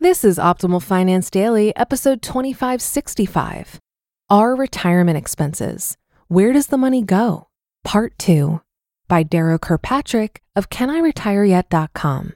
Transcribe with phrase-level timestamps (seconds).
[0.00, 3.80] This is Optimal Finance Daily, episode 2565.
[4.30, 5.96] Our Retirement Expenses
[6.28, 7.48] Where Does the Money Go?
[7.82, 8.60] Part 2
[9.08, 12.34] by Darrow Kirkpatrick of CanIRetireYet.com.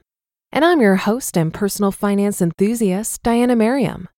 [0.51, 4.09] And I'm your host and personal finance enthusiast, Diania Merriam.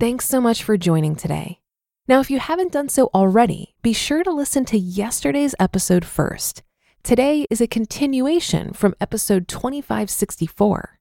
[0.00, 1.60] Thanks so much for joining today.
[2.08, 6.62] Now, if you haven't done so already, be sure to listen to yesterday's episode first.
[7.02, 10.99] Today is a continuation from episode 2564.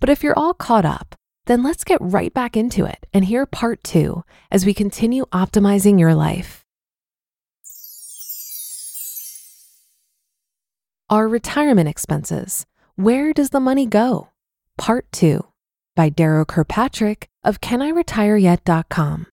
[0.00, 1.14] But if you're all caught up,
[1.46, 5.98] then let's get right back into it and hear part two as we continue optimizing
[5.98, 6.64] your life.
[11.08, 12.66] Our retirement expenses.
[12.96, 14.30] Where does the money go?
[14.76, 15.46] Part two
[15.94, 19.26] by Darrow Kirkpatrick of CanIRetireYet.com.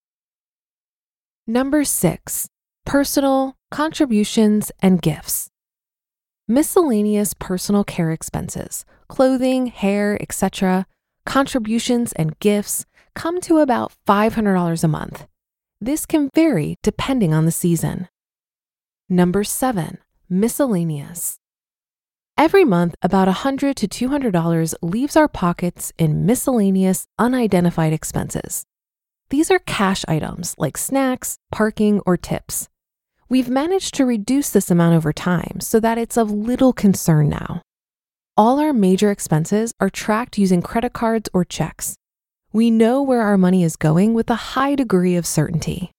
[1.48, 2.48] Number six,
[2.86, 5.50] personal contributions and gifts.
[6.54, 10.86] Miscellaneous personal care expenses, clothing, hair, etc.,
[11.26, 12.86] contributions, and gifts
[13.16, 15.26] come to about $500 a month.
[15.82, 18.08] This can vary depending on the season.
[19.10, 19.98] Number seven,
[20.30, 21.40] miscellaneous.
[22.38, 28.64] Every month, about $100 to $200 leaves our pockets in miscellaneous, unidentified expenses.
[29.32, 32.70] These are cash items like snacks, parking, or tips.
[33.34, 37.64] We've managed to reduce this amount over time so that it's of little concern now.
[38.38, 41.96] All our major expenses are tracked using credit cards or checks.
[42.52, 45.90] We know where our money is going with a high degree of certainty.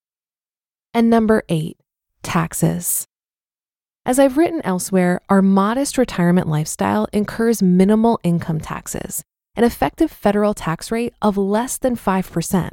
[0.93, 1.75] And number eight,
[2.23, 3.05] taxes.
[4.05, 9.21] As I've written elsewhere, our modest retirement lifestyle incurs minimal income taxes,
[9.57, 12.69] an effective federal tax rate of less than 5%.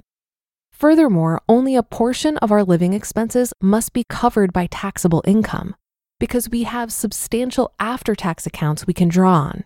[0.72, 5.74] Furthermore, only a portion of our living expenses must be covered by taxable income
[6.18, 9.64] because we have substantial after tax accounts we can draw on.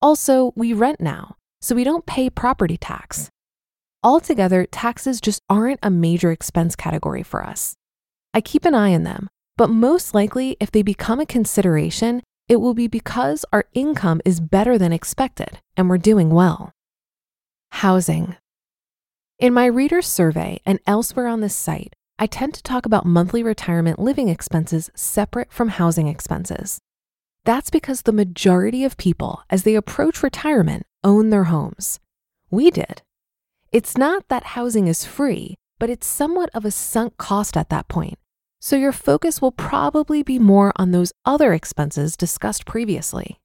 [0.00, 3.30] Also, we rent now, so we don't pay property tax.
[4.02, 7.74] Altogether, taxes just aren't a major expense category for us.
[8.34, 12.56] I keep an eye on them, but most likely, if they become a consideration, it
[12.56, 16.72] will be because our income is better than expected and we're doing well.
[17.70, 18.36] Housing.
[19.40, 23.42] In my reader's survey and elsewhere on this site, I tend to talk about monthly
[23.42, 26.78] retirement living expenses separate from housing expenses.
[27.44, 31.98] That's because the majority of people, as they approach retirement, own their homes.
[32.48, 33.02] We did.
[33.72, 37.88] It's not that housing is free, but it's somewhat of a sunk cost at that
[37.88, 38.18] point.
[38.60, 43.40] So your focus will probably be more on those other expenses discussed previously.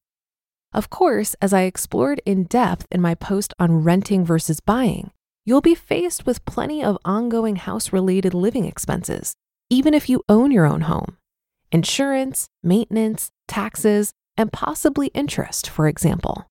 [0.71, 5.09] Of course, as I explored in depth in my post on renting versus buying,
[5.49, 9.33] you'll be faced with plenty of ongoing house related living expenses,
[9.67, 11.17] even if you own your own home.
[11.71, 16.45] Insurance, maintenance, taxes, and possibly interest, for example.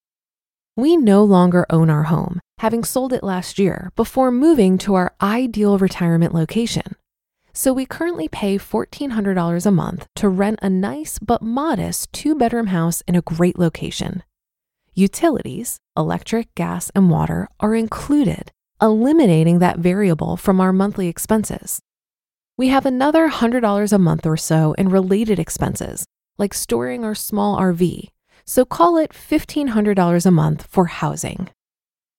[0.76, 5.14] We no longer own our home, having sold it last year before moving to our
[5.22, 6.96] ideal retirement location.
[7.52, 12.68] So we currently pay $1,400 a month to rent a nice but modest two bedroom
[12.68, 14.24] house in a great location.
[14.94, 21.80] Utilities, electric, gas, and water are included, eliminating that variable from our monthly expenses.
[22.56, 26.04] We have another $100 a month or so in related expenses,
[26.38, 28.08] like storing our small RV,
[28.44, 31.50] so call it $1,500 a month for housing.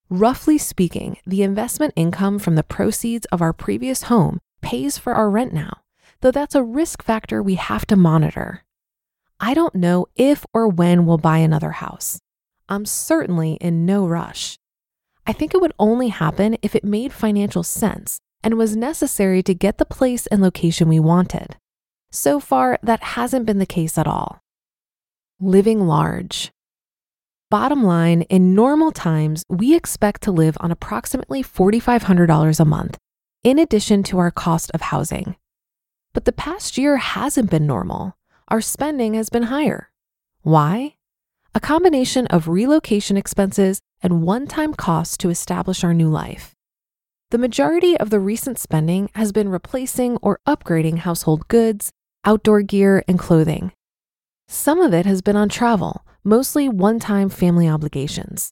[0.10, 5.30] Roughly speaking, the investment income from the proceeds of our previous home pays for our
[5.30, 5.82] rent now,
[6.22, 8.64] though that's a risk factor we have to monitor.
[9.40, 12.20] I don't know if or when we'll buy another house.
[12.68, 14.58] I'm certainly in no rush.
[15.30, 19.54] I think it would only happen if it made financial sense and was necessary to
[19.54, 21.56] get the place and location we wanted.
[22.12, 24.42] So far, that hasn't been the case at all.
[25.40, 26.52] Living large.
[27.52, 32.98] Bottom line, in normal times, we expect to live on approximately $4,500 a month,
[33.44, 35.36] in addition to our cost of housing.
[36.12, 38.18] But the past year hasn't been normal.
[38.48, 39.92] Our spending has been higher.
[40.42, 40.96] Why?
[41.54, 46.56] A combination of relocation expenses and one time costs to establish our new life.
[47.32, 51.92] The majority of the recent spending has been replacing or upgrading household goods,
[52.26, 53.72] outdoor gear, and clothing.
[54.48, 58.52] Some of it has been on travel, mostly one time family obligations.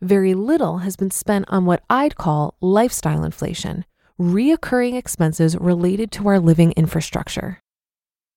[0.00, 3.84] Very little has been spent on what I'd call lifestyle inflation,
[4.18, 7.60] reoccurring expenses related to our living infrastructure.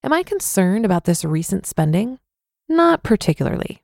[0.04, 2.20] Am I concerned about this recent spending?
[2.68, 3.83] Not particularly.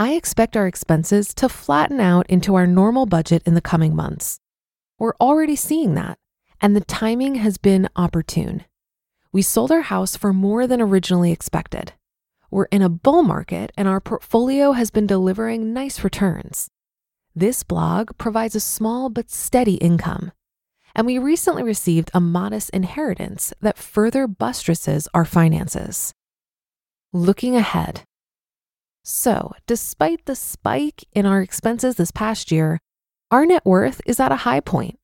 [0.00, 4.38] I expect our expenses to flatten out into our normal budget in the coming months.
[4.96, 6.20] We're already seeing that,
[6.60, 8.64] and the timing has been opportune.
[9.32, 11.94] We sold our house for more than originally expected.
[12.48, 16.70] We're in a bull market, and our portfolio has been delivering nice returns.
[17.34, 20.30] This blog provides a small but steady income,
[20.94, 26.14] and we recently received a modest inheritance that further buttresses our finances.
[27.12, 28.02] Looking ahead.
[29.10, 32.78] So, despite the spike in our expenses this past year,
[33.30, 34.98] our net worth is at a high point.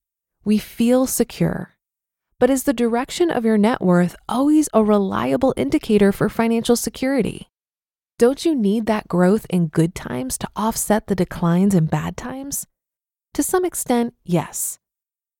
[0.44, 1.70] We feel secure.
[2.38, 7.48] But is the direction of your net worth always a reliable indicator for financial security?
[8.18, 12.66] Don't you need that growth in good times to offset the declines in bad times?
[13.32, 14.78] To some extent, yes.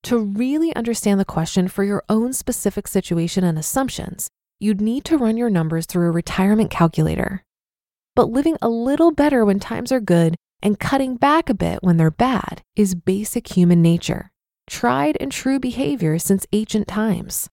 [0.05, 5.19] To really understand the question for your own specific situation and assumptions, you'd need to
[5.19, 7.44] run your numbers through a retirement calculator.
[8.17, 11.97] But living a little better when times are good and cutting back a bit when
[11.97, 14.31] they're bad is basic human nature
[14.67, 17.49] tried and true behavior since ancient times.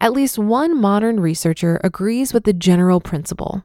[0.00, 3.64] At least one modern researcher agrees with the general principle.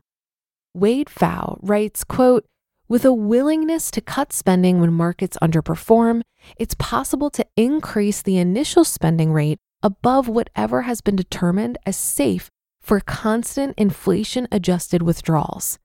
[0.73, 2.45] Wade Pfau writes, quote,
[2.87, 6.21] with a willingness to cut spending when markets underperform,
[6.57, 12.49] it's possible to increase the initial spending rate above whatever has been determined as safe
[12.81, 15.79] for constant inflation adjusted withdrawals.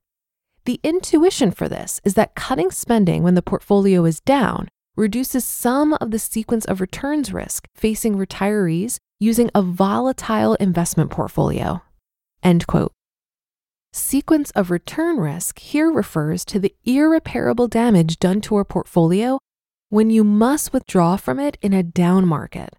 [0.65, 5.93] The intuition for this is that cutting spending when the portfolio is down reduces some
[5.95, 11.81] of the sequence of returns risk facing retirees using a volatile investment portfolio.
[12.43, 12.91] End quote.
[13.93, 19.39] Sequence of return risk here refers to the irreparable damage done to a portfolio
[19.89, 22.75] when you must withdraw from it in a down market.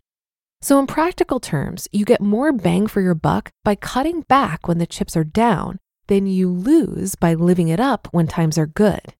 [0.60, 4.78] So, in practical terms, you get more bang for your buck by cutting back when
[4.78, 9.14] the chips are down than you lose by living it up when times are good.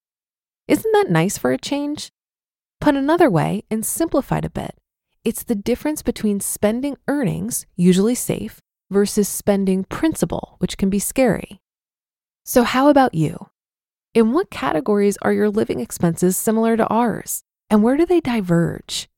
[0.69, 2.13] Isn't that nice for a change?
[2.81, 4.77] Put another way and simplified a bit,
[5.25, 11.61] it's the difference between spending earnings, usually safe, versus spending principal, which can be scary.
[12.45, 13.47] So, how about you?
[14.15, 17.45] In what categories are your living expenses similar to ours?
[17.71, 19.09] And where do they diverge?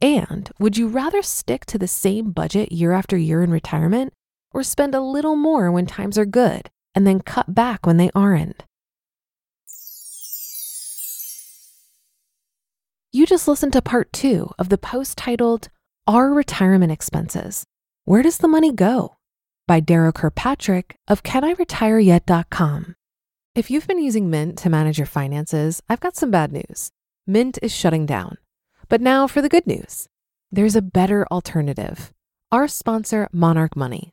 [0.00, 4.14] And would you rather stick to the same budget year after year in retirement
[4.52, 8.10] or spend a little more when times are good and then cut back when they
[8.14, 8.64] aren't?
[13.12, 15.68] You just listened to part two of the post titled
[16.06, 17.64] Our Retirement Expenses
[18.04, 19.16] Where Does the Money Go?
[19.66, 22.94] by Darrow Kirkpatrick of CanIRetireYet.com.
[23.54, 26.90] If you've been using Mint to manage your finances, I've got some bad news.
[27.26, 28.38] Mint is shutting down.
[28.88, 30.08] But now for the good news
[30.52, 32.12] there's a better alternative.
[32.50, 34.12] Our sponsor, Monarch Money.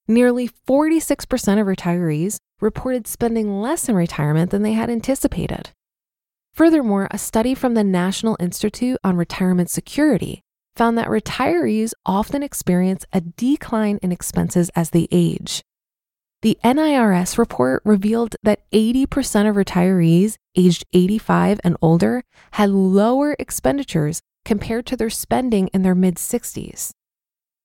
[0.08, 1.22] nearly 46%
[1.62, 5.70] of retirees reported spending less in retirement than they had anticipated.
[6.54, 10.42] Furthermore, a study from the National Institute on Retirement Security
[10.76, 15.62] found that retirees often experience a decline in expenses as they age.
[16.42, 24.22] The NIRS report revealed that 80% of retirees aged 85 and older had lower expenditures
[24.44, 26.92] compared to their spending in their mid 60s.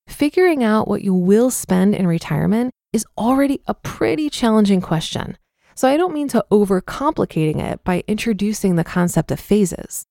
[0.07, 5.37] Figuring out what you will spend in retirement is already a pretty challenging question,
[5.75, 10.07] so I don't mean to overcomplicating it by introducing the concept of phases.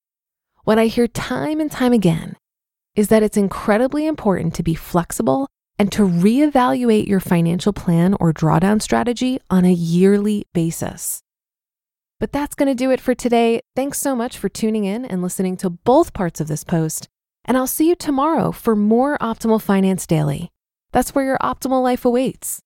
[0.65, 2.35] What I hear time and time again
[2.97, 5.47] is that it's incredibly important to be flexible
[5.79, 11.21] and to reevaluate your financial plan or drawdown strategy on a yearly basis.
[12.19, 13.61] But that's going to do it for today.
[13.75, 17.07] Thanks so much for tuning in and listening to both parts of this post.
[17.45, 20.49] And I'll see you tomorrow for more Optimal Finance Daily.
[20.91, 22.61] That's where your optimal life awaits.